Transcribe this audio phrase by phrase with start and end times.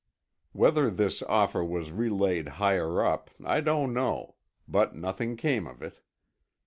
[0.51, 4.33] Whether this offer was relayed higher up, I don't know.
[4.67, 5.99] But nothing came of it.